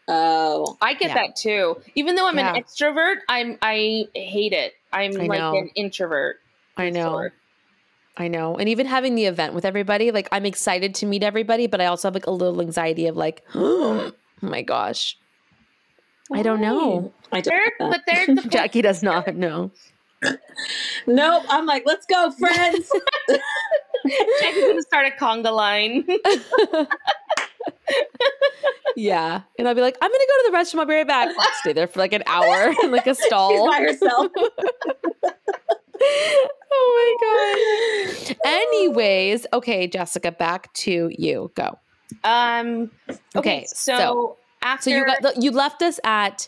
[0.08, 1.14] Oh, I get yeah.
[1.16, 1.78] that too.
[1.96, 2.54] Even though I'm yeah.
[2.54, 4.74] an extrovert, I'm I hate it.
[4.94, 6.38] I'm I like an introvert.
[6.78, 7.30] I know.
[8.20, 8.58] I know.
[8.58, 11.86] And even having the event with everybody, like I'm excited to meet everybody, but I
[11.86, 15.18] also have like a little anxiety of like, oh my gosh.
[16.32, 17.14] I don't know.
[17.32, 19.72] I don't know but there's the Jackie does not know.
[21.08, 21.44] nope.
[21.50, 22.92] I'm like, let's go, friends.
[24.42, 26.06] Jackie's gonna start a conga line.
[28.98, 29.42] yeah.
[29.58, 31.30] And I'll be like, I'm gonna go to the restroom, I'll be right back.
[31.30, 33.52] I'll stay there for like an hour in like a stall.
[33.52, 34.32] She's by herself
[36.02, 37.36] oh
[38.22, 38.38] my god.
[38.46, 41.52] Anyways, okay, Jessica, back to you.
[41.56, 41.78] Go.
[42.24, 42.92] Um.
[43.10, 46.48] Okay, okay so, so, after so you got you left us at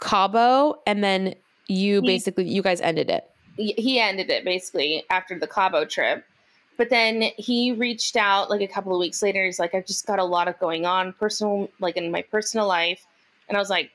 [0.00, 1.34] Cabo, and then
[1.66, 3.28] you he, basically you guys ended it.
[3.56, 6.24] He ended it basically after the Cabo trip.
[6.76, 9.44] But then he reached out like a couple of weeks later.
[9.44, 12.66] He's like, I've just got a lot of going on, personal, like in my personal
[12.66, 13.06] life.
[13.48, 13.90] And I was like,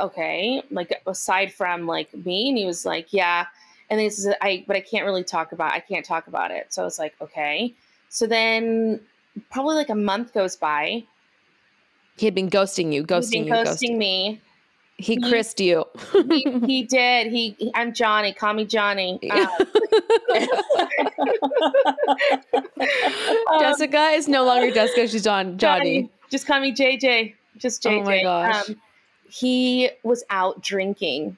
[0.00, 2.48] okay, like aside from like me.
[2.48, 3.46] And he was like, yeah,
[3.92, 6.72] and he says, I, but I can't really talk about, I can't talk about it.
[6.72, 7.74] So I was like, okay.
[8.08, 9.00] So then
[9.50, 11.04] probably like a month goes by.
[12.16, 14.40] He had been ghosting you, ghosting you, ghosting, ghosting me.
[14.96, 15.84] He, he you.
[16.26, 17.30] he, he, did.
[17.30, 18.32] He, he, I'm Johnny.
[18.32, 19.20] Call me Johnny.
[23.50, 25.06] Um, Jessica is no longer Jessica.
[25.06, 25.58] She's John.
[25.58, 26.02] Johnny.
[26.02, 26.10] Johnny.
[26.30, 27.34] Just call me JJ.
[27.58, 28.00] Just JJ.
[28.00, 28.70] Oh my gosh.
[28.70, 28.76] Um,
[29.28, 31.36] he was out drinking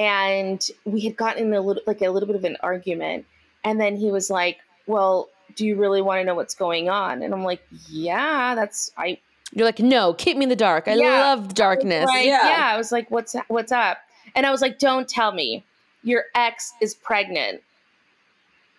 [0.00, 3.26] and we had gotten a little like a little bit of an argument
[3.62, 7.22] and then he was like well do you really want to know what's going on?
[7.22, 9.18] And i'm like yeah that's i
[9.52, 10.88] you're like no keep me in the dark.
[10.88, 11.20] I yeah.
[11.20, 12.06] love darkness.
[12.06, 12.48] Like, yeah.
[12.48, 13.98] yeah i was like what's what's up?
[14.34, 15.62] And i was like don't tell me.
[16.02, 17.60] Your ex is pregnant.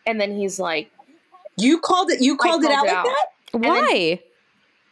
[0.08, 0.92] And then he's like
[1.58, 3.06] you called it you called, it out, it out.
[3.06, 3.16] like
[3.62, 4.20] that why?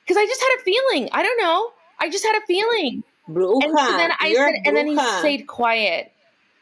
[0.04, 1.10] Because i just had a feeling.
[1.12, 1.72] I don't know.
[2.00, 3.04] I just had a feeling.
[3.28, 3.64] Bruja.
[3.64, 6.12] and so then i said and then he stayed quiet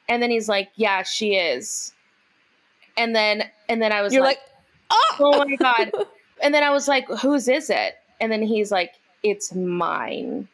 [0.10, 1.94] and then he's like, "Yeah, she is."
[2.98, 4.46] And then and then I was You're like, like
[4.92, 5.16] oh!
[5.34, 5.92] "Oh my god."
[6.42, 8.94] and then I was like, "Whose is it?" And then he's like,
[9.24, 10.48] "It's mine."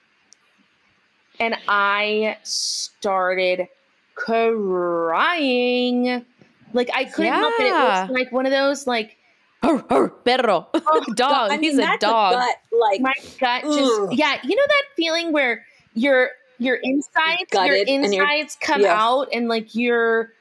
[1.39, 3.67] And I started
[4.15, 6.25] crying.
[6.73, 7.39] Like I couldn't yeah.
[7.39, 7.67] help it.
[7.67, 9.17] It was like one of those like
[9.63, 10.67] Hur, hur, perro.
[10.75, 11.51] Oh, dog.
[11.51, 12.33] I mean, He's a dog.
[12.33, 14.09] A gut, like my gut just ugh.
[14.11, 19.01] yeah, you know that feeling where you're your insides your insides come yeah.
[19.01, 20.31] out and like you're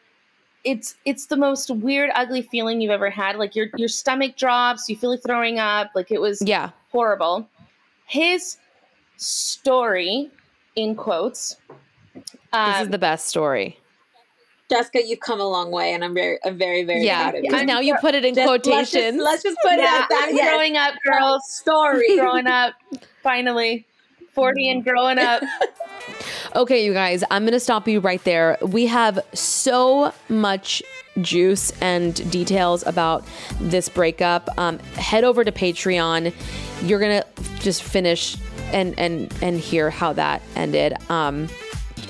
[0.65, 4.89] it's it's the most weird ugly feeling you've ever had like your your stomach drops
[4.89, 7.49] you feel like throwing up like it was yeah horrible
[8.07, 8.59] his
[9.17, 10.31] story
[10.77, 11.57] in quotes
[12.53, 13.79] um, this is um, the best story
[14.73, 17.31] Jessica, you've come a long way, and I'm very, I'm very, very yeah.
[17.31, 17.67] proud of you.
[17.67, 19.21] now you put it in just, quotations.
[19.21, 20.31] Let's just, let's just put yeah, it at that.
[20.33, 20.51] Yes.
[20.51, 21.51] Growing up, girls.
[21.51, 22.17] Story.
[22.17, 22.73] growing up.
[23.23, 23.87] Finally,
[24.33, 25.43] forty and growing up.
[26.55, 28.59] Okay, you guys, I'm going to stop you right there.
[28.61, 30.83] We have so much
[31.23, 33.25] juice and details about
[33.59, 34.51] this breakup.
[34.59, 36.35] Um, head over to Patreon.
[36.83, 38.37] You're going to just finish
[38.73, 40.95] and and and hear how that ended.
[41.11, 41.49] Um,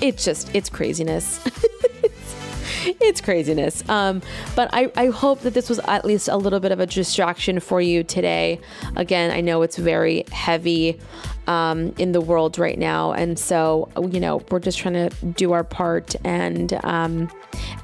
[0.00, 1.40] it's just it's craziness.
[2.84, 3.88] it's craziness.
[3.88, 4.22] Um,
[4.56, 7.60] but I, I hope that this was at least a little bit of a distraction
[7.60, 8.60] for you today.
[8.96, 10.98] Again, I know it's very heavy
[11.46, 15.52] um, in the world right now, and so you know we're just trying to do
[15.52, 17.30] our part and um,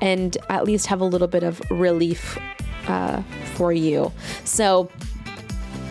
[0.00, 2.38] and at least have a little bit of relief
[2.88, 3.22] uh,
[3.54, 4.12] for you.
[4.44, 4.90] So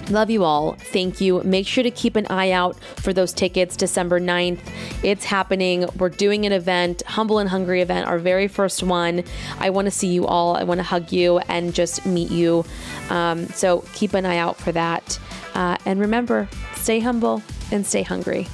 [0.09, 0.73] Love you all.
[0.79, 1.43] Thank you.
[1.43, 4.59] Make sure to keep an eye out for those tickets December 9th.
[5.03, 5.85] It's happening.
[5.97, 9.25] We're doing an event, Humble and Hungry event, our very first one.
[9.59, 10.55] I want to see you all.
[10.55, 12.63] I want to hug you and just meet you.
[13.09, 15.19] Um, so keep an eye out for that.
[15.53, 16.47] Uh, and remember,
[16.77, 18.47] stay humble and stay hungry.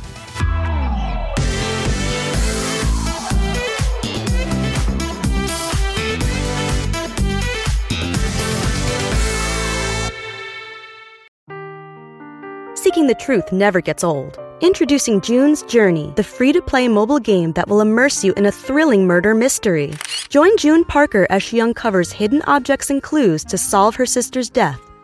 [12.76, 14.38] Seeking the truth never gets old.
[14.62, 18.52] Introducing June's Journey, the free to play mobile game that will immerse you in a
[18.52, 19.94] thrilling murder mystery.
[20.30, 24.93] Join June Parker as she uncovers hidden objects and clues to solve her sister's death